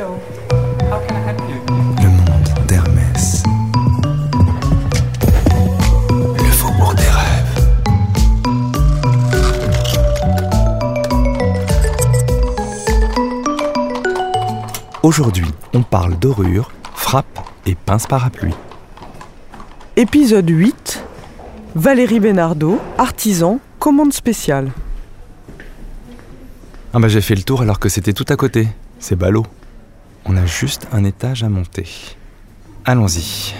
Le 0.00 0.06
monde 2.08 2.66
d'Hermès. 2.66 3.42
Le 6.38 6.50
faubourg 6.52 6.94
des 6.94 7.02
rêves. 7.02 7.68
Aujourd'hui, 15.02 15.44
on 15.74 15.82
parle 15.82 16.18
dorure, 16.18 16.72
frappe 16.94 17.26
et 17.66 17.74
pince 17.74 18.06
parapluie. 18.06 18.54
Épisode 19.96 20.48
8 20.48 21.04
Valérie 21.74 22.20
Bénardeau, 22.20 22.80
artisan, 22.96 23.60
commande 23.78 24.14
spéciale. 24.14 24.70
Ah 26.94 26.98
bah 26.98 27.08
j'ai 27.08 27.20
fait 27.20 27.34
le 27.34 27.42
tour 27.42 27.60
alors 27.60 27.78
que 27.78 27.90
c'était 27.90 28.14
tout 28.14 28.24
à 28.30 28.36
côté. 28.36 28.68
C'est 28.98 29.16
ballot. 29.16 29.44
On 30.24 30.36
a 30.36 30.46
juste 30.46 30.86
un 30.92 31.04
étage 31.04 31.42
à 31.42 31.48
monter. 31.48 31.88
Allons-y. 32.84 33.54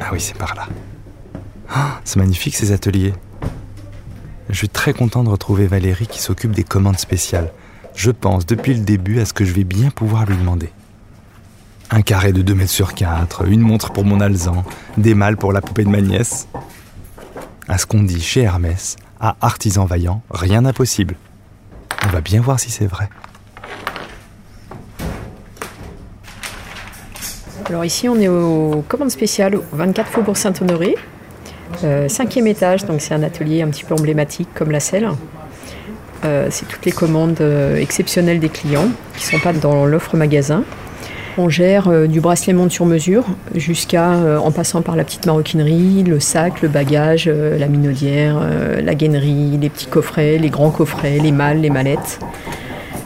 Ah 0.00 0.10
oui, 0.12 0.20
c'est 0.20 0.36
par 0.36 0.54
là. 0.54 0.66
Ah, 1.68 2.00
c'est 2.04 2.18
magnifique 2.18 2.54
ces 2.54 2.72
ateliers. 2.72 3.14
Je 4.48 4.54
suis 4.54 4.68
très 4.68 4.92
content 4.92 5.24
de 5.24 5.30
retrouver 5.30 5.66
Valérie 5.66 6.06
qui 6.06 6.20
s'occupe 6.20 6.52
des 6.52 6.64
commandes 6.64 6.98
spéciales. 6.98 7.52
Je 7.94 8.10
pense 8.10 8.46
depuis 8.46 8.74
le 8.74 8.80
début 8.80 9.20
à 9.20 9.24
ce 9.24 9.32
que 9.32 9.44
je 9.44 9.52
vais 9.52 9.64
bien 9.64 9.90
pouvoir 9.90 10.26
lui 10.26 10.36
demander. 10.36 10.70
Un 11.90 12.02
carré 12.02 12.32
de 12.32 12.42
2 12.42 12.54
mètres 12.54 12.70
sur 12.70 12.94
4, 12.94 13.46
une 13.46 13.60
montre 13.60 13.92
pour 13.92 14.04
mon 14.04 14.20
alzan, 14.20 14.64
des 14.96 15.14
malles 15.14 15.36
pour 15.36 15.52
la 15.52 15.60
poupée 15.60 15.84
de 15.84 15.90
ma 15.90 16.00
nièce. 16.00 16.48
À 17.68 17.78
ce 17.78 17.86
qu'on 17.86 18.02
dit 18.02 18.20
chez 18.20 18.42
Hermès, 18.42 18.96
à 19.20 19.36
artisan 19.40 19.84
vaillant, 19.84 20.22
rien 20.30 20.62
d'impossible. 20.62 21.16
On 22.04 22.08
va 22.08 22.20
bien 22.20 22.40
voir 22.40 22.58
si 22.60 22.70
c'est 22.70 22.86
vrai. 22.86 23.08
Alors 27.66 27.84
ici, 27.84 28.10
on 28.10 28.20
est 28.20 28.28
au 28.28 28.84
commande 28.86 29.10
spéciale 29.10 29.56
au 29.56 29.62
24 29.72 30.10
Faubourg 30.10 30.36
Saint-Honoré, 30.36 30.96
euh, 31.82 32.08
cinquième 32.08 32.46
étage, 32.46 32.84
donc 32.84 33.00
c'est 33.00 33.14
un 33.14 33.22
atelier 33.22 33.62
un 33.62 33.68
petit 33.68 33.84
peu 33.84 33.94
emblématique 33.94 34.48
comme 34.54 34.70
la 34.70 34.80
selle. 34.80 35.08
Euh, 36.26 36.48
c'est 36.50 36.68
toutes 36.68 36.84
les 36.84 36.92
commandes 36.92 37.40
euh, 37.40 37.76
exceptionnelles 37.76 38.38
des 38.38 38.50
clients 38.50 38.88
qui 39.16 39.26
ne 39.26 39.38
sont 39.38 39.42
pas 39.42 39.54
dans 39.54 39.86
l'offre 39.86 40.14
magasin. 40.16 40.62
On 41.38 41.48
gère 41.48 42.06
du 42.06 42.20
bracelet 42.20 42.52
montre 42.52 42.72
sur 42.72 42.86
mesure 42.86 43.24
jusqu'à, 43.56 44.38
en 44.38 44.52
passant 44.52 44.82
par 44.82 44.94
la 44.94 45.02
petite 45.02 45.26
maroquinerie, 45.26 46.04
le 46.04 46.20
sac, 46.20 46.62
le 46.62 46.68
bagage, 46.68 47.28
la 47.28 47.66
minaudière, 47.66 48.40
la 48.80 48.94
gainerie, 48.94 49.58
les 49.60 49.68
petits 49.68 49.88
coffrets, 49.88 50.38
les 50.38 50.48
grands 50.48 50.70
coffrets, 50.70 51.18
les 51.18 51.32
malles, 51.32 51.60
les 51.60 51.70
mallettes. 51.70 52.20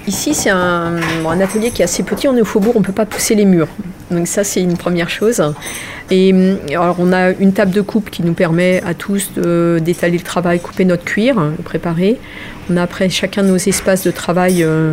Ici, 0.06 0.34
c'est 0.34 0.50
un 0.50 0.98
atelier 1.40 1.70
qui 1.70 1.80
est 1.80 1.86
assez 1.86 2.02
petit. 2.02 2.28
On 2.28 2.36
est 2.36 2.42
au 2.42 2.44
faubourg, 2.44 2.74
on 2.76 2.80
ne 2.80 2.84
peut 2.84 2.92
pas 2.92 3.06
pousser 3.06 3.34
les 3.34 3.46
murs. 3.46 3.68
Donc 4.10 4.26
ça, 4.26 4.44
c'est 4.44 4.62
une 4.62 4.76
première 4.76 5.10
chose. 5.10 5.42
Et 6.10 6.32
hum, 6.32 6.58
alors, 6.70 6.96
on 6.98 7.12
a 7.12 7.30
une 7.32 7.52
table 7.52 7.72
de 7.72 7.80
coupe 7.80 8.10
qui 8.10 8.22
nous 8.22 8.34
permet 8.34 8.82
à 8.86 8.94
tous 8.94 9.32
d'étaler 9.34 10.18
le 10.18 10.24
travail, 10.24 10.60
couper 10.60 10.84
notre 10.84 11.04
cuir, 11.04 11.40
le 11.40 11.62
préparer. 11.62 12.18
On 12.70 12.76
a 12.76 12.82
après 12.82 13.08
chacun 13.08 13.42
nos 13.42 13.56
espaces 13.56 14.04
de 14.04 14.10
travail 14.10 14.62
euh, 14.62 14.92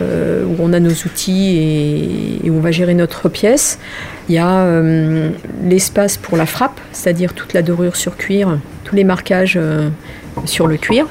euh, 0.00 0.44
où 0.44 0.56
on 0.60 0.72
a 0.72 0.80
nos 0.80 0.90
outils 0.90 1.56
et, 1.56 2.46
et 2.46 2.50
où 2.50 2.56
on 2.56 2.60
va 2.60 2.70
gérer 2.70 2.94
notre 2.94 3.28
pièce. 3.28 3.78
Il 4.28 4.34
y 4.34 4.38
a 4.38 4.60
euh, 4.60 5.30
l'espace 5.64 6.16
pour 6.16 6.36
la 6.36 6.46
frappe, 6.46 6.80
c'est-à-dire 6.92 7.34
toute 7.34 7.52
la 7.52 7.62
dorure 7.62 7.96
sur 7.96 8.16
cuir, 8.16 8.58
tous 8.84 8.94
les 8.94 9.02
marquages 9.02 9.58
euh, 9.60 9.88
sur 10.44 10.68
le 10.68 10.76
cuir. 10.76 11.06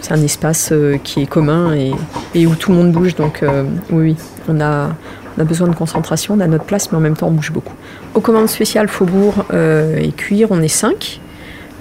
C'est 0.00 0.12
un 0.12 0.22
espace 0.22 0.70
euh, 0.72 0.96
qui 1.02 1.22
est 1.22 1.26
commun 1.26 1.74
et, 1.74 1.92
et 2.34 2.46
où 2.46 2.54
tout 2.54 2.70
le 2.70 2.78
monde 2.78 2.92
bouge. 2.92 3.14
Donc 3.14 3.42
euh, 3.42 3.64
oui, 3.90 4.16
on 4.48 4.60
a, 4.60 4.96
on 5.38 5.40
a 5.40 5.44
besoin 5.44 5.68
de 5.68 5.74
concentration, 5.74 6.34
on 6.34 6.40
a 6.40 6.46
notre 6.48 6.64
place, 6.64 6.90
mais 6.90 6.98
en 6.98 7.00
même 7.00 7.16
temps 7.16 7.28
on 7.28 7.32
bouge 7.32 7.52
beaucoup. 7.52 7.74
Aux 8.14 8.20
commandes 8.20 8.48
spéciales 8.48 8.88
Faubourg 8.88 9.46
euh, 9.52 9.96
et 9.96 10.10
Cuir, 10.10 10.48
on 10.50 10.60
est 10.60 10.68
cinq. 10.68 11.20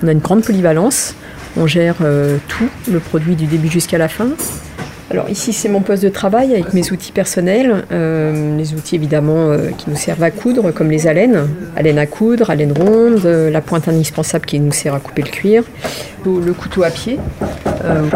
On 0.04 0.08
a 0.08 0.12
une 0.12 0.20
grande 0.20 0.44
polyvalence. 0.44 1.16
On 1.58 1.66
gère 1.66 1.96
euh, 2.02 2.38
tout, 2.48 2.70
le 2.90 3.00
produit 3.00 3.36
du 3.36 3.48
début 3.48 3.68
jusqu'à 3.68 3.98
la 3.98 4.08
fin. 4.08 4.28
Alors 5.10 5.30
ici 5.30 5.54
c'est 5.54 5.70
mon 5.70 5.80
poste 5.80 6.04
de 6.04 6.10
travail 6.10 6.54
avec 6.54 6.74
mes 6.74 6.92
outils 6.92 7.14
personnels, 7.14 7.86
euh, 7.94 8.58
les 8.58 8.74
outils 8.74 8.96
évidemment 8.96 9.52
euh, 9.52 9.70
qui 9.78 9.90
nous 9.90 9.96
servent 9.96 10.24
à 10.24 10.32
coudre 10.32 10.72
comme 10.72 10.92
les 10.92 11.08
alènes, 11.08 11.48
alène 11.78 11.98
à 11.98 12.06
coudre, 12.06 12.50
alène 12.50 12.74
ronde, 12.74 13.22
euh, 13.24 13.50
la 13.50 13.62
pointe 13.62 13.88
indispensable 13.88 14.46
qui 14.46 14.60
nous 14.60 14.74
sert 14.74 14.94
à 14.94 15.00
couper 15.00 15.22
le 15.22 15.30
cuir, 15.30 15.64
le 16.26 16.52
couteau 16.52 16.84
à 16.84 16.90
pied, 16.90 17.20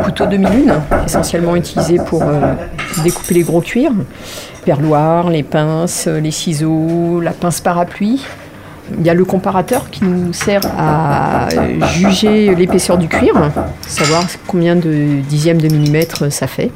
couteau 0.04 0.26
demi-lune 0.26 0.74
essentiellement 1.06 1.56
utilisé 1.56 1.96
pour 1.96 2.22
découper 3.06 3.36
les 3.36 3.44
gros 3.44 3.62
cuirs, 3.62 3.94
perloir, 4.66 5.30
les 5.30 5.44
pinces, 5.44 6.08
les 6.08 6.32
ciseaux, 6.32 7.22
la 7.22 7.32
pince 7.32 7.62
parapluie. 7.62 8.22
Il 9.00 9.06
y 9.06 9.10
a 9.10 9.14
le 9.14 9.24
comparateur 9.26 9.90
qui 9.90 10.04
nous 10.04 10.34
sert 10.34 10.62
à 10.78 11.48
juger 11.94 12.54
l'épaisseur 12.56 12.98
du 12.98 13.08
cuir, 13.08 13.34
savoir 13.88 14.24
combien 14.48 14.76
de 14.76 15.22
dixièmes 15.28 15.62
de 15.62 15.68
millimètre 15.68 16.32
ça 16.32 16.48
fait. 16.48 16.72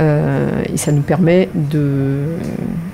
Euh, 0.00 0.48
et 0.72 0.78
ça 0.78 0.90
nous 0.90 1.02
permet 1.02 1.50
de- 1.54 2.24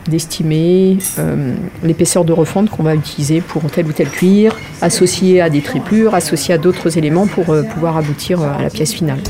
d'estimer 0.08 0.98
euh, 1.20 1.54
l'épaisseur 1.84 2.24
de 2.24 2.32
refonte 2.32 2.70
qu'on 2.70 2.82
va 2.82 2.96
utiliser 2.96 3.40
pour 3.40 3.62
tel 3.70 3.86
ou 3.86 3.92
tel 3.92 4.08
cuir, 4.08 4.56
associé 4.82 5.40
à 5.40 5.48
des 5.48 5.60
triplures, 5.62 6.14
associé 6.16 6.54
à 6.54 6.58
d'autres 6.58 6.98
éléments 6.98 7.26
pour 7.28 7.50
euh, 7.50 7.62
pouvoir 7.62 7.96
aboutir 7.96 8.40
à 8.42 8.60
la 8.62 8.68
pièce 8.68 8.92
finale. 8.92 9.20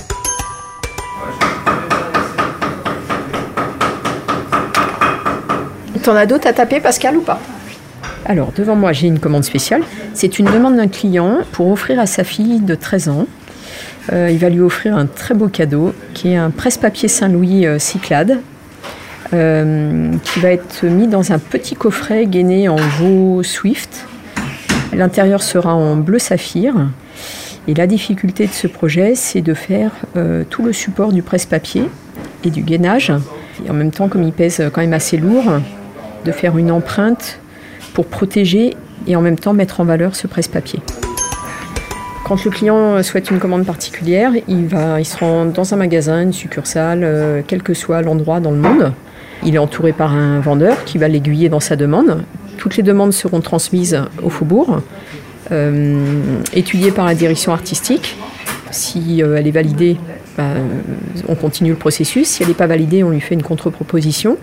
T'en 6.02 6.14
as 6.16 6.26
d'autres 6.26 6.46
à 6.46 6.52
taper, 6.52 6.80
Pascal, 6.80 7.16
ou 7.16 7.20
pas? 7.22 7.38
Alors, 8.28 8.52
devant 8.54 8.76
moi, 8.76 8.92
j'ai 8.92 9.06
une 9.06 9.18
commande 9.18 9.44
spéciale. 9.44 9.80
C'est 10.12 10.38
une 10.38 10.44
demande 10.44 10.76
d'un 10.76 10.86
client 10.86 11.38
pour 11.52 11.70
offrir 11.70 11.98
à 11.98 12.04
sa 12.04 12.24
fille 12.24 12.60
de 12.60 12.74
13 12.74 13.08
ans. 13.08 13.26
Euh, 14.12 14.28
il 14.30 14.36
va 14.36 14.50
lui 14.50 14.60
offrir 14.60 14.94
un 14.98 15.06
très 15.06 15.34
beau 15.34 15.48
cadeau 15.48 15.94
qui 16.12 16.32
est 16.32 16.36
un 16.36 16.50
presse-papier 16.50 17.08
Saint-Louis 17.08 17.66
euh, 17.66 17.78
Cyclade 17.78 18.40
euh, 19.32 20.12
qui 20.22 20.40
va 20.40 20.50
être 20.50 20.84
mis 20.84 21.06
dans 21.06 21.32
un 21.32 21.38
petit 21.38 21.74
coffret 21.74 22.26
gainé 22.26 22.68
en 22.68 22.76
veau 22.76 23.42
Swift. 23.42 24.06
L'intérieur 24.92 25.42
sera 25.42 25.74
en 25.74 25.96
bleu 25.96 26.18
saphir. 26.18 26.74
Et 27.66 27.72
la 27.72 27.86
difficulté 27.86 28.46
de 28.46 28.52
ce 28.52 28.66
projet, 28.66 29.14
c'est 29.14 29.42
de 29.42 29.52
faire 29.52 29.90
tout 30.48 30.64
le 30.64 30.72
support 30.72 31.12
du 31.12 31.22
presse-papier 31.22 31.84
et 32.42 32.48
du 32.48 32.62
gainage. 32.62 33.12
Et 33.66 33.70
en 33.70 33.74
même 33.74 33.90
temps, 33.90 34.08
comme 34.08 34.22
il 34.22 34.32
pèse 34.32 34.62
quand 34.72 34.80
même 34.80 34.94
assez 34.94 35.18
lourd, 35.18 35.44
de 36.24 36.32
faire 36.32 36.56
une 36.56 36.70
empreinte 36.70 37.40
pour 37.98 38.06
protéger 38.06 38.76
et 39.08 39.16
en 39.16 39.20
même 39.20 39.36
temps 39.36 39.54
mettre 39.54 39.80
en 39.80 39.84
valeur 39.84 40.14
ce 40.14 40.28
presse-papier. 40.28 40.78
Quand 42.24 42.44
le 42.44 42.50
client 42.52 43.02
souhaite 43.02 43.28
une 43.28 43.40
commande 43.40 43.66
particulière, 43.66 44.30
il, 44.46 44.68
va, 44.68 45.02
se 45.02 45.16
rend 45.16 45.46
dans 45.46 45.74
un 45.74 45.76
magasin, 45.76 46.22
une 46.22 46.32
succursale, 46.32 47.00
euh, 47.02 47.42
quel 47.44 47.60
que 47.60 47.74
soit 47.74 48.00
l'endroit 48.02 48.38
dans 48.38 48.52
le 48.52 48.58
monde. 48.58 48.92
Il 49.44 49.56
est 49.56 49.58
entouré 49.58 49.92
par 49.92 50.12
un 50.12 50.38
vendeur 50.38 50.84
qui 50.84 50.96
va 50.96 51.08
l'aiguiller 51.08 51.48
dans 51.48 51.58
sa 51.58 51.74
demande. 51.74 52.22
Toutes 52.56 52.76
les 52.76 52.84
demandes 52.84 53.12
seront 53.12 53.40
transmises 53.40 54.00
au 54.22 54.30
faubourg, 54.30 54.80
euh, 55.50 56.00
étudiées 56.52 56.92
par 56.92 57.04
la 57.04 57.16
direction 57.16 57.50
artistique. 57.50 58.16
Si 58.70 59.24
euh, 59.24 59.34
elle 59.34 59.48
est 59.48 59.50
validée, 59.50 59.96
bah, 60.36 60.52
on 61.26 61.34
continue 61.34 61.70
le 61.70 61.76
processus. 61.76 62.28
Si 62.28 62.44
elle 62.44 62.50
n'est 62.50 62.54
pas 62.54 62.68
validée, 62.68 63.02
on 63.02 63.10
lui 63.10 63.20
fait 63.20 63.34
une 63.34 63.42
contre-proposition. 63.42 64.38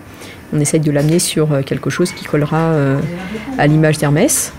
On 0.54 0.60
essaye 0.60 0.80
de 0.80 0.92
l'amener 0.92 1.20
sur 1.20 1.52
euh, 1.52 1.62
quelque 1.62 1.90
chose 1.90 2.12
qui 2.12 2.26
collera 2.26 2.72
euh, 2.72 3.00
à 3.58 3.68
l'image 3.68 3.98
d'Hermès. 3.98 4.54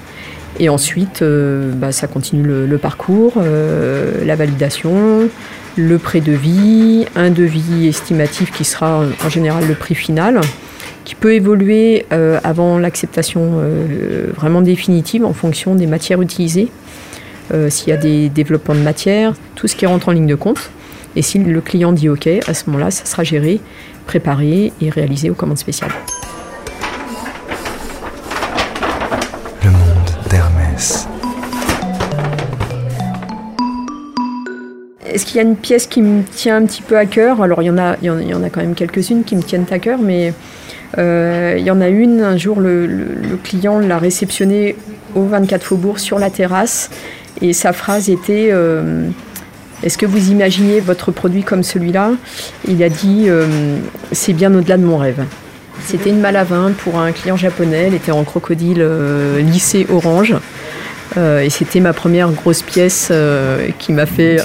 Et 0.58 0.68
ensuite, 0.68 1.22
euh, 1.22 1.72
bah, 1.72 1.92
ça 1.92 2.06
continue 2.06 2.42
le, 2.42 2.78
parcours, 2.78 3.34
la 3.36 4.36
validation, 4.36 5.28
le 5.76 5.98
pré-devis, 5.98 7.06
un 7.14 7.30
devis 7.30 7.86
estimatif 7.88 8.50
qui 8.52 8.64
sera 8.64 9.02
en 9.24 9.28
général 9.28 9.68
le 9.68 9.74
prix 9.74 9.94
final, 9.94 10.40
qui 11.04 11.14
peut 11.14 11.34
évoluer 11.34 12.06
avant 12.42 12.78
l'acceptation 12.78 13.60
vraiment 14.34 14.62
définitive 14.62 15.26
en 15.26 15.34
fonction 15.34 15.74
des 15.74 15.86
matières 15.86 16.22
utilisées, 16.22 16.68
s'il 17.68 17.90
y 17.90 17.92
a 17.92 17.98
des 17.98 18.30
développements 18.30 18.74
de 18.74 18.80
matière, 18.80 19.34
tout 19.56 19.68
ce 19.68 19.76
qui 19.76 19.84
rentre 19.84 20.08
en 20.08 20.12
ligne 20.12 20.26
de 20.26 20.34
compte. 20.34 20.70
Et 21.16 21.22
si 21.22 21.38
le 21.38 21.60
client 21.60 21.92
dit 21.92 22.08
OK, 22.08 22.26
à 22.46 22.52
ce 22.54 22.66
moment-là, 22.66 22.90
ça 22.90 23.04
sera 23.06 23.24
géré, 23.24 23.60
préparé 24.06 24.72
et 24.82 24.90
réalisé 24.90 25.30
aux 25.30 25.34
commandes 25.34 25.56
spéciales. 25.58 25.90
Le 29.64 29.70
monde 29.70 29.80
d'Hermès. 30.30 31.08
Est-ce 35.06 35.24
qu'il 35.24 35.36
y 35.36 35.38
a 35.38 35.42
une 35.42 35.56
pièce 35.56 35.86
qui 35.86 36.02
me 36.02 36.22
tient 36.22 36.56
un 36.56 36.66
petit 36.66 36.82
peu 36.82 36.98
à 36.98 37.06
cœur? 37.06 37.40
Alors 37.40 37.62
il 37.62 37.66
y 37.66 37.70
en 37.70 37.78
a, 37.78 37.96
il 38.02 38.06
y 38.06 38.34
en, 38.34 38.42
a 38.42 38.50
quand 38.50 38.60
même 38.60 38.74
quelques-unes 38.74 39.24
qui 39.24 39.36
me 39.36 39.42
tiennent 39.42 39.64
à 39.70 39.78
cœur, 39.78 39.98
mais 39.98 40.34
euh, 40.98 41.54
il 41.58 41.64
y 41.64 41.70
en 41.70 41.80
a 41.80 41.88
une. 41.88 42.20
Un 42.20 42.36
jour, 42.36 42.60
le, 42.60 42.86
le- 42.86 43.14
le 43.14 43.36
client 43.42 43.78
l'a 43.78 43.96
réceptionnée 43.98 44.76
au 45.14 45.22
24 45.22 45.62
Faubourg 45.62 45.98
sur 45.98 46.18
la 46.18 46.28
terrasse, 46.28 46.90
et 47.40 47.54
sa 47.54 47.72
phrase 47.72 48.10
était 48.10 48.50
euh, 48.52 49.08
Est-ce 49.86 49.98
que 49.98 50.06
vous 50.06 50.32
imaginez 50.32 50.80
votre 50.80 51.12
produit 51.12 51.44
comme 51.44 51.62
celui-là 51.62 52.10
Il 52.66 52.82
a 52.82 52.88
dit 52.88 53.26
euh, 53.28 53.78
C'est 54.10 54.32
bien 54.32 54.52
au-delà 54.52 54.78
de 54.78 54.84
mon 54.84 54.98
rêve. 54.98 55.22
C'était 55.84 56.10
une 56.10 56.18
malle 56.18 56.44
pour 56.78 56.98
un 56.98 57.12
client 57.12 57.36
japonais. 57.36 57.84
Elle 57.86 57.94
était 57.94 58.10
en 58.10 58.24
crocodile 58.24 58.80
euh, 58.80 59.40
lissé 59.40 59.86
orange. 59.88 60.34
Euh, 61.16 61.38
et 61.38 61.50
c'était 61.50 61.78
ma 61.78 61.92
première 61.92 62.32
grosse 62.32 62.62
pièce 62.62 63.12
qui 63.78 63.92
m'a 63.92 64.06
fait 64.06 64.38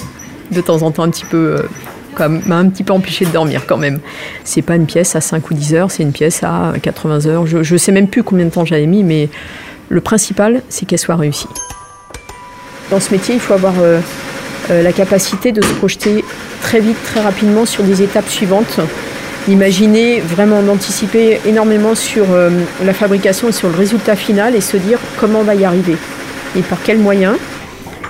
de 0.52 0.62
temps 0.62 0.84
en 0.84 0.92
temps 0.92 1.02
un 1.02 1.10
petit 1.10 1.26
peu. 1.26 1.56
m'a 2.20 2.58
un 2.58 2.70
petit 2.70 2.84
peu 2.84 2.94
empêché 2.94 3.26
de 3.26 3.32
dormir 3.32 3.64
quand 3.66 3.78
même. 3.78 4.00
C'est 4.44 4.62
pas 4.62 4.76
une 4.76 4.86
pièce 4.86 5.16
à 5.16 5.22
5 5.22 5.50
ou 5.50 5.56
10 5.56 5.74
heures, 5.74 5.90
c'est 5.90 6.04
une 6.04 6.12
pièce 6.12 6.44
à 6.44 6.74
80 6.80 7.26
heures. 7.26 7.48
Je, 7.48 7.64
je 7.64 7.78
sais 7.78 7.92
même 7.92 8.10
plus 8.10 8.22
combien 8.22 8.46
de 8.46 8.52
temps 8.52 8.64
j'avais 8.64 8.86
mis, 8.86 9.04
mais 9.04 9.28
le 9.90 10.02
principal, 10.02 10.62
c'est 10.70 10.86
qu'elle 10.86 11.00
soit 11.00 11.16
réussie. 11.16 11.50
Dans 12.92 13.00
ce 13.00 13.12
métier, 13.12 13.34
il 13.34 13.42
faut 13.42 13.56
avoir 13.56 13.74
la 14.70 14.92
capacité 14.94 15.52
de 15.52 15.62
se 15.62 15.74
projeter 15.74 16.24
très 16.62 16.80
vite, 16.80 16.98
très 17.04 17.22
rapidement 17.22 17.66
sur 17.66 17.84
des 17.84 18.02
étapes 18.02 18.30
suivantes 18.30 18.80
imaginer 19.48 20.20
vraiment 20.20 20.62
d'anticiper 20.62 21.40
énormément 21.46 21.96
sur 21.96 22.26
euh, 22.32 22.50
la 22.84 22.94
fabrication 22.94 23.50
et 23.50 23.52
sur 23.52 23.70
le 23.70 23.76
résultat 23.76 24.16
final 24.16 24.56
et 24.56 24.62
se 24.62 24.78
dire 24.78 25.00
comment 25.20 25.40
on 25.40 25.44
va 25.44 25.56
y 25.56 25.66
arriver 25.66 25.98
et 26.56 26.62
par 26.62 26.82
quels 26.84 27.00
moyens 27.00 27.38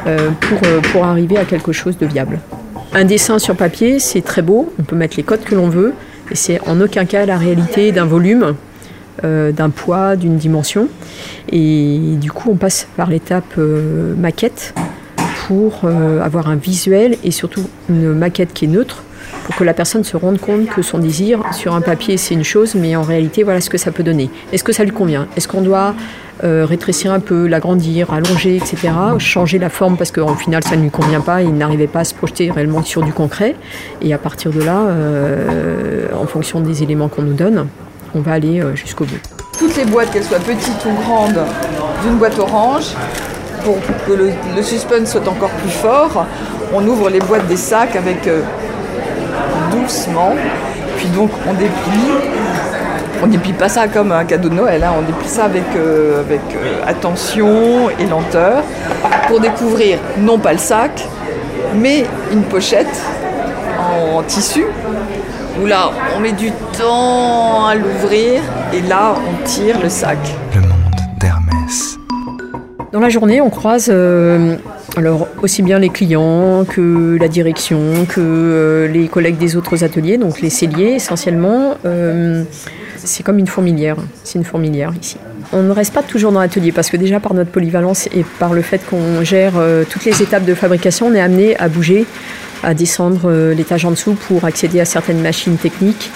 euh, 0.08 0.30
pour, 0.40 0.60
euh, 0.66 0.82
pour 0.92 1.06
arriver 1.06 1.38
à 1.38 1.46
quelque 1.46 1.72
chose 1.72 1.98
de 1.98 2.06
viable. 2.06 2.40
Un 2.94 3.06
dessin 3.06 3.40
sur 3.40 3.56
papier, 3.56 4.00
c'est 4.00 4.22
très 4.22 4.42
beau, 4.42 4.74
on 4.80 4.84
peut 4.84 4.96
mettre 4.96 5.16
les 5.16 5.24
codes 5.24 5.44
que 5.44 5.56
l'on 5.56 5.70
veut, 5.70 5.94
et 6.30 6.36
c'est 6.36 6.60
en 6.68 6.82
aucun 6.82 7.06
cas 7.06 7.26
la 7.26 7.38
réalité 7.38 7.92
d'un 7.94 8.06
volume, 8.06 8.56
d'un 9.24 9.70
poids, 9.70 10.18
d'une 10.18 10.36
dimension. 10.36 10.88
Et 11.52 12.00
du 12.20 12.32
coup, 12.32 12.50
on 12.52 12.56
passe 12.56 12.88
par 12.98 13.10
l'étape 13.10 13.58
maquette 14.18 14.74
pour 15.52 15.84
avoir 16.24 16.48
un 16.48 16.56
visuel 16.56 17.18
et 17.26 17.32
surtout 17.32 17.66
une 17.90 18.14
maquette 18.14 18.54
qui 18.54 18.64
est 18.64 18.70
neutre 18.70 19.04
pour 19.44 19.56
que 19.56 19.66
la 19.66 19.74
personne 19.74 20.06
se 20.06 20.16
rende 20.16 20.40
compte 20.40 20.68
que 20.68 20.82
son 20.82 20.98
désir 20.98 21.42
sur 21.52 21.74
un 21.76 21.82
papier 21.82 22.16
c'est 22.16 22.36
une 22.36 22.46
chose, 22.46 22.74
mais 22.76 22.96
en 22.96 23.02
réalité 23.02 23.44
voilà 23.44 23.60
ce 23.60 23.70
que 23.70 23.78
ça 23.78 23.92
peut 23.92 24.04
donner. 24.04 24.30
Est-ce 24.54 24.64
que 24.64 24.72
ça 24.72 24.86
lui 24.86 24.92
convient? 24.92 25.28
Est-ce 25.36 25.50
qu'on 25.50 25.62
doit 25.62 25.94
euh, 26.46 26.66
rétrécir 26.66 27.12
un 27.12 27.20
peu, 27.20 27.48
l'agrandir, 27.48 28.14
allonger, 28.14 28.56
etc. 28.56 28.94
Changer 29.20 29.60
la 29.60 29.70
forme 29.70 29.98
parce 29.98 30.12
qu'en 30.12 30.36
final 30.36 30.64
ça 30.64 30.78
ne 30.78 30.84
lui 30.84 30.90
convient 30.90 31.22
pas, 31.22 31.42
il 31.42 31.54
n'arrivait 31.54 31.88
pas 31.88 32.00
à 32.00 32.04
se 32.06 32.14
projeter 32.14 32.50
réellement 32.50 32.82
sur 32.82 33.04
du 33.04 33.12
concret? 33.12 33.56
Et 34.02 34.14
à 34.14 34.18
partir 34.18 34.52
de 34.52 34.62
là, 34.62 34.80
euh, 34.88 36.08
en 36.16 36.28
fonction 36.28 36.62
des 36.62 36.82
éléments 36.82 37.10
qu'on 37.10 37.24
nous 37.24 37.34
donne, 37.34 37.68
on 38.16 38.22
va 38.22 38.32
aller 38.32 38.62
euh, 38.62 38.76
jusqu'au 38.76 39.06
bout. 39.06 39.20
Toutes 39.60 39.76
les 39.76 39.86
boîtes, 39.86 40.12
qu'elles 40.12 40.24
soient 40.24 40.40
petites 40.40 40.86
ou 40.86 40.94
grandes, 41.04 41.40
d'une 42.04 42.16
boîte 42.16 42.40
orange, 42.40 42.96
pour 43.64 43.78
que 44.08 44.14
le, 44.14 44.62
suspense 44.62 45.12
soit 45.12 45.28
encore 45.28 45.50
plus 45.50 45.70
fort, 45.70 46.26
on 46.74 46.86
ouvre 46.88 47.10
les 47.10 47.20
boîtes 47.20 47.48
des 47.48 47.58
sacs 47.58 47.96
avec 47.96 48.28
doucement. 49.72 50.36
Puis 50.98 51.08
donc 51.10 51.32
on 51.48 51.54
déplie. 51.54 52.32
On 53.24 53.28
déplie 53.28 53.54
pas 53.54 53.70
ça 53.70 53.88
comme 53.88 54.12
un 54.12 54.26
cadeau 54.26 54.50
de 54.50 54.56
Noël, 54.56 54.84
hein. 54.84 54.94
on 54.98 55.04
déplie 55.04 55.28
ça 55.28 55.46
avec, 55.46 55.64
euh, 55.76 56.24
euh, 56.32 56.38
attention 56.88 57.92
et 58.00 58.08
lenteur 58.08 58.64
pour 59.28 59.40
découvrir 59.40 60.00
non 60.18 60.40
pas 60.40 60.54
le 60.54 60.58
sac, 60.58 61.08
mais 61.76 62.06
une 62.32 62.42
pochette 62.42 62.88
en 63.80 64.24
tissu 64.24 64.66
où 65.62 65.68
là 65.68 65.92
on 66.16 66.20
met 66.20 66.32
du 66.32 66.52
temps 66.76 67.68
à 67.68 67.76
l'ouvrir 67.76 68.42
et 68.74 68.82
là 68.82 69.14
on 69.16 69.46
tire 69.46 69.80
le 69.80 69.90
sac. 69.90 70.18
Dans 72.92 73.00
la 73.00 73.08
journée, 73.08 73.40
on 73.40 73.50
croise 73.50 73.90
euh, 73.90 74.58
alors 74.98 75.30
aussi 75.42 75.62
bien 75.62 75.80
les 75.80 75.88
clients 75.88 76.66
que 76.66 77.18
la 77.18 77.30
direction, 77.30 78.06
que 78.06 78.20
euh, 78.20 78.88
les 78.90 79.08
collègues 79.08 79.38
des 79.38 79.56
autres 79.56 79.86
ateliers, 79.86 80.18
donc 80.18 80.42
les 80.42 80.50
celliers 80.50 80.96
essentiellement. 80.96 81.78
Euh, 81.86 82.44
c'est 82.98 83.24
comme 83.24 83.40
une 83.40 83.48
fourmilière, 83.48 83.96
c'est 84.26 84.40
une 84.40 84.44
fourmilière 84.44 84.92
ici. 85.02 85.16
On 85.54 85.64
ne 85.64 85.72
reste 85.72 85.94
pas 85.94 86.04
toujours 86.04 86.34
dans 86.34 86.42
l'atelier 86.42 86.74
parce 86.74 86.90
que 86.90 86.98
déjà 86.98 87.22
par 87.22 87.34
notre 87.34 87.50
polyvalence 87.50 88.08
et 88.08 88.26
par 88.40 88.54
le 88.54 88.62
fait 88.62 88.86
qu'on 88.86 89.24
gère 89.24 89.54
toutes 89.90 90.06
les 90.06 90.22
étapes 90.22 90.46
de 90.46 90.54
fabrication, 90.54 91.08
on 91.08 91.14
est 91.14 91.20
amené 91.20 91.58
à 91.58 91.68
bouger, 91.68 92.06
à 92.62 92.74
descendre 92.74 93.52
l'étage 93.52 93.86
en 93.86 93.92
dessous 93.92 94.14
pour 94.28 94.46
accéder 94.46 94.80
à 94.80 94.86
certaines 94.86 95.22
machines 95.22 95.58
techniques. 95.58 96.12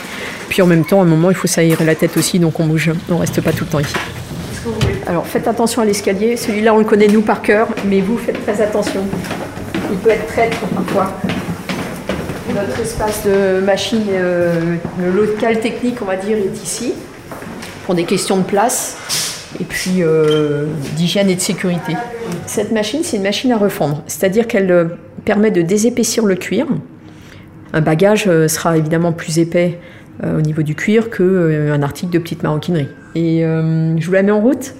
Puis 0.47 0.61
en 0.61 0.67
même 0.67 0.85
temps, 0.85 0.99
à 0.99 1.03
un 1.03 1.07
moment, 1.07 1.31
il 1.31 1.35
faut 1.35 1.47
s'aérer 1.47 1.85
la 1.85 1.95
tête 1.95 2.15
aussi, 2.17 2.37
donc 2.39 2.59
on 2.59 2.65
bouge, 2.65 2.91
on 3.09 3.15
ne 3.15 3.19
reste 3.19 3.41
pas 3.41 3.51
tout 3.51 3.63
le 3.63 3.69
temps 3.71 3.79
ici. 3.79 3.95
Alors 5.07 5.27
faites 5.27 5.47
attention 5.47 5.83
à 5.83 5.85
l'escalier. 5.85 6.35
Celui-là, 6.35 6.73
on 6.73 6.79
le 6.79 6.83
connaît 6.83 7.07
nous 7.07 7.21
par 7.21 7.43
cœur, 7.43 7.67
mais 7.85 8.01
vous 8.01 8.17
faites 8.17 8.41
très 8.43 8.59
attention. 8.61 9.01
Il 9.91 9.97
peut 9.99 10.09
être 10.09 10.25
traître 10.25 10.57
parfois. 10.73 11.13
Notre 12.55 12.79
espace 12.79 13.23
de 13.25 13.59
machine, 13.59 14.03
euh, 14.09 14.77
le 14.99 15.11
local 15.11 15.59
technique, 15.59 16.01
on 16.01 16.05
va 16.05 16.15
dire, 16.15 16.37
est 16.37 16.63
ici, 16.63 16.93
pour 17.85 17.93
des 17.93 18.05
questions 18.05 18.37
de 18.37 18.43
place 18.43 18.97
et 19.59 19.63
puis 19.63 20.01
euh, 20.01 20.65
d'hygiène 20.95 21.29
et 21.29 21.35
de 21.35 21.41
sécurité. 21.41 21.93
Cette 22.47 22.71
machine, 22.71 23.01
c'est 23.03 23.17
une 23.17 23.23
machine 23.23 23.51
à 23.51 23.57
refondre, 23.57 24.03
c'est-à-dire 24.07 24.47
qu'elle 24.47 24.71
euh, 24.71 24.85
permet 25.23 25.51
de 25.51 25.61
désépaissir 25.61 26.25
le 26.25 26.35
cuir. 26.35 26.65
Un 27.73 27.81
bagage 27.81 28.23
sera 28.47 28.77
évidemment 28.77 29.11
plus 29.11 29.37
épais 29.37 29.79
au 30.23 30.39
niveau 30.39 30.61
du 30.61 30.75
cuir 30.75 31.09
qu'un 31.09 31.81
article 31.81 32.13
de 32.13 32.19
petite 32.19 32.41
maroquinerie. 32.41 32.87
Et 33.15 33.41
je 33.41 34.05
vous 34.05 34.13
la 34.13 34.23
mets 34.23 34.31
en 34.31 34.39
route 34.39 34.73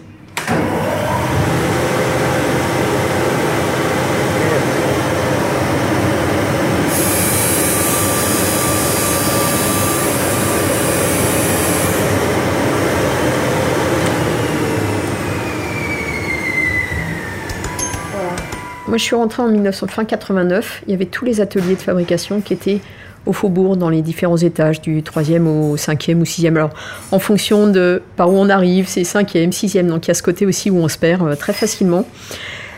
Moi, 18.95 19.00
je 19.00 19.03
suis 19.03 19.15
rentrée 19.15 19.44
en 19.44 19.50
1989. 19.50 20.83
Il 20.88 20.92
y 20.92 20.94
avait 20.94 21.03
tous 21.03 21.25
les 21.25 21.42
ateliers 21.42 21.75
de 21.75 21.81
fabrication 21.81 22.39
qui 22.39 22.53
étaient 22.53 22.80
au 23.25 23.33
faubourg, 23.33 23.75
dans 23.75 23.89
les 23.89 24.01
différents 24.01 24.38
étages, 24.38 24.80
du 24.80 25.03
troisième 25.03 25.50
au 25.50 25.75
cinquième 25.75 26.21
ou 26.21 26.25
sixième. 26.25 26.56
Alors, 26.56 26.69
en 27.12 27.19
fonction 27.19 27.69
de 27.69 28.01
par 28.15 28.31
où 28.31 28.38
on 28.38 28.47
arrive, 28.47 28.88
c'est 28.88 29.03
cinquième, 29.03 29.51
sixième. 29.51 29.89
Donc, 29.89 30.06
il 30.06 30.07
y 30.07 30.12
a 30.12 30.13
ce 30.13 30.24
côté 30.24 30.45
aussi 30.45 30.69
où 30.69 30.77
on 30.77 30.88
se 30.88 30.97
perd 30.97 31.27
euh, 31.27 31.36
très 31.36 31.51
facilement. 31.51 32.07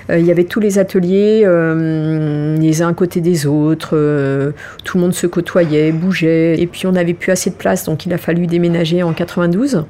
Euh, 0.10 0.18
il 0.18 0.26
y 0.26 0.32
avait 0.32 0.46
tous 0.46 0.60
les 0.60 0.80
ateliers, 0.80 1.44
euh, 1.46 2.58
les 2.58 2.82
uns 2.82 2.90
à 2.90 2.94
côté 2.94 3.22
des 3.22 3.46
autres. 3.46 3.90
tout 4.84 4.98
le 4.98 5.04
monde 5.04 5.14
se 5.14 5.28
côtoyait, 5.28 5.92
bougeait. 5.92 6.60
Et 6.60 6.66
puis, 6.66 6.88
on 6.88 6.94
n'avait 6.94 7.14
plus 7.14 7.32
assez 7.32 7.52
de 7.52 7.56
place, 7.56 7.84
donc 7.84 8.08
il 8.08 8.14
a 8.14 8.18
fallu 8.18 8.48
déménager 8.48 9.04
en 9.04 9.14
92. 9.14 9.86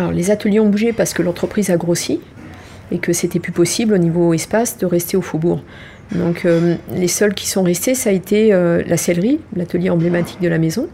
Alors, 0.00 0.10
les 0.10 0.32
ateliers 0.32 0.58
ont 0.58 0.68
bougé 0.68 0.92
parce 0.92 1.14
que 1.14 1.22
l'entreprise 1.22 1.70
a 1.70 1.76
grossi 1.76 2.18
et 2.94 2.98
que 2.98 3.12
c'était 3.12 3.40
plus 3.40 3.52
possible 3.52 3.92
au 3.92 3.98
niveau 3.98 4.32
espace 4.32 4.78
de 4.78 4.86
rester 4.86 5.16
au 5.16 5.22
faubourg. 5.22 5.60
Donc 6.12 6.44
euh, 6.44 6.76
les 6.94 7.08
seuls 7.08 7.34
qui 7.34 7.48
sont 7.48 7.64
restés, 7.64 7.94
ça 7.94 8.10
a 8.10 8.12
été 8.12 8.52
euh, 8.52 8.82
la 8.86 8.96
sellerie, 8.96 9.40
l'atelier 9.56 9.90
emblématique 9.90 10.40
de 10.40 10.48
la 10.48 10.58
maison. 10.58 10.88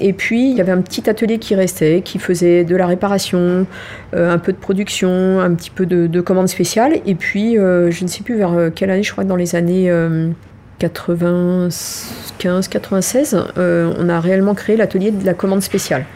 Et 0.00 0.14
puis 0.14 0.50
il 0.50 0.56
y 0.56 0.60
avait 0.60 0.72
un 0.72 0.80
petit 0.80 1.10
atelier 1.10 1.38
qui 1.38 1.54
restait, 1.54 2.00
qui 2.02 2.18
faisait 2.18 2.64
de 2.64 2.74
la 2.76 2.86
réparation, 2.86 3.66
euh, 4.14 4.32
un 4.32 4.38
peu 4.38 4.52
de 4.52 4.56
production, 4.56 5.38
un 5.40 5.52
petit 5.54 5.70
peu 5.70 5.84
de, 5.86 6.20
commandes 6.22 6.48
spéciales. 6.48 7.00
Et 7.04 7.14
puis 7.14 7.56
je 7.56 8.02
ne 8.02 8.08
sais 8.08 8.22
plus 8.22 8.36
vers 8.36 8.70
quelle 8.74 8.90
année, 8.90 9.02
je 9.02 9.12
crois 9.12 9.24
que 9.24 9.28
dans 9.28 9.36
les 9.36 9.54
années 9.54 9.92
95, 10.78 12.68
96, 12.68 13.36
on 13.56 14.08
a 14.08 14.20
réellement 14.20 14.54
créé 14.54 14.76
l'atelier 14.76 15.10
de 15.10 15.26
la 15.26 15.34
commande 15.34 15.62
spéciale. 15.62 16.06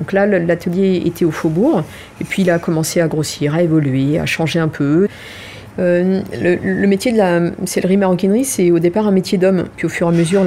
Donc 0.00 0.14
là, 0.14 0.26
l'atelier 0.26 1.02
était 1.04 1.26
au 1.26 1.30
faubourg, 1.30 1.84
et 2.22 2.24
puis 2.24 2.40
il 2.40 2.50
a 2.50 2.58
commencé 2.58 3.02
à 3.02 3.06
grossir, 3.06 3.54
à 3.54 3.62
évoluer, 3.62 4.18
à 4.18 4.24
changer 4.24 4.58
un 4.58 4.68
peu. 4.68 5.08
Euh, 5.78 6.22
le, 6.32 6.86
métier 6.86 7.12
de 7.12 7.18
la 7.18 7.50
sellerie 7.66 7.98
maroquinerie, 7.98 8.46
c'est 8.46 8.70
au 8.70 8.78
départ 8.78 9.06
un 9.06 9.10
métier 9.10 9.36
d'homme, 9.36 9.66
puis 9.76 9.84
au 9.84 9.90
fur 9.90 10.06
et 10.06 10.10
à 10.10 10.12
mesure, 10.14 10.42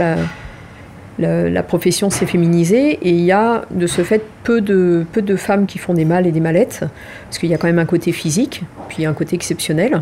la, 1.20 1.64
profession 1.64 2.10
s'est 2.10 2.26
féminisée, 2.26 2.98
et 3.04 3.12
il 3.12 3.22
y 3.22 3.32
a 3.32 3.66
de 3.70 3.86
ce 3.86 4.04
fait 4.04 4.24
peu 4.44 4.60
de, 4.60 5.06
femmes 5.38 5.68
qui 5.68 5.78
font 5.78 5.94
des 5.94 6.06
malles 6.06 6.26
et 6.26 6.32
des 6.32 6.40
mallettes, 6.40 6.84
parce 7.26 7.38
qu'il 7.38 7.50
y 7.52 7.54
a 7.54 7.58
quand 7.58 7.68
même 7.68 7.78
un 7.78 7.86
côté 7.86 8.12
physique, 8.12 8.64
puis 8.90 9.06
un 9.06 9.14
côté 9.14 9.36
exceptionnel. 9.36 10.02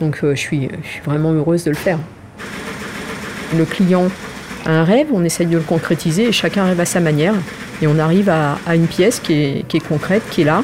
Donc 0.00 0.20
euh, 0.24 0.34
je, 0.34 0.40
je 0.40 0.46
suis 0.46 0.70
vraiment 1.04 1.34
heureuse 1.34 1.64
de 1.64 1.70
le 1.70 1.76
faire. 1.76 1.98
Le 3.54 3.66
client 3.66 4.06
a 4.64 4.70
un 4.70 4.84
rêve, 4.84 5.08
on 5.12 5.22
essaye 5.22 5.48
de 5.48 5.58
le 5.58 5.62
concrétiser, 5.62 6.28
et 6.28 6.32
chacun 6.32 6.64
rêve 6.64 6.80
à 6.80 6.86
sa 6.86 7.00
manière. 7.00 7.34
Et 7.82 7.86
on 7.86 7.98
arrive 7.98 8.30
à, 8.30 8.74
une 8.74 8.86
pièce 8.86 9.20
qui 9.20 9.34
est, 9.34 9.86
concrète, 9.86 10.22
qui 10.30 10.42
est 10.42 10.44
là, 10.44 10.62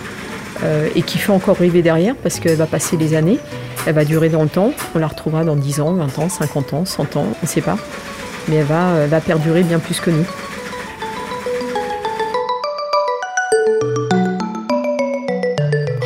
euh, 0.65 0.89
et 0.95 1.03
qui 1.03 1.19
fait 1.19 1.33
encore 1.33 1.57
rêver 1.57 1.83
derrière 1.83 2.15
parce 2.15 2.39
qu'elle 2.39 2.57
va 2.57 2.67
passer 2.67 2.97
les 2.97 3.15
années, 3.15 3.39
elle 3.87 3.95
va 3.95 4.05
durer 4.05 4.29
dans 4.29 4.43
le 4.43 4.49
temps, 4.49 4.73
on 4.95 4.99
la 4.99 5.09
retrouvera 5.09 5.45
dans 5.45 5.57
10 5.57 5.81
ans, 5.81 5.93
20 5.93 6.19
ans, 6.19 6.29
50 6.29 6.73
ans, 6.75 6.85
100 6.85 7.17
ans, 7.17 7.27
on 7.27 7.43
ne 7.43 7.47
sait 7.47 7.61
pas, 7.61 7.77
mais 8.49 8.57
elle 8.57 8.67
va, 8.67 9.07
va 9.07 9.21
perdurer 9.21 9.63
bien 9.63 9.79
plus 9.79 10.01
que 10.01 10.11
nous. 10.11 10.27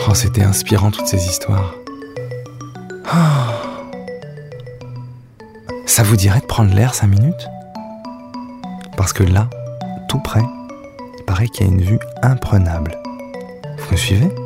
Oh, 0.09 0.15
c'était 0.15 0.43
inspirant 0.43 0.91
toutes 0.91 1.09
ces 1.09 1.27
histoires. 1.27 1.75
Oh. 3.13 3.67
Ça 5.85 6.03
vous 6.03 6.17
dirait 6.17 6.41
de 6.41 6.47
prendre 6.47 6.75
l'air 6.75 6.95
5 6.95 7.07
minutes? 7.07 7.49
Parce 8.97 9.13
que 9.13 9.23
là, 9.23 9.49
tout 10.09 10.19
près, 10.21 10.43
paraît 11.37 11.49
qu'il 11.49 11.67
y 11.67 11.69
a 11.69 11.73
une 11.73 11.83
vue 11.83 11.99
imprenable. 12.23 12.99
Vous 13.77 13.93
me 13.93 13.97
suivez? 13.99 14.46